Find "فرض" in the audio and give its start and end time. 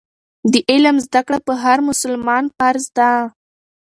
2.57-2.85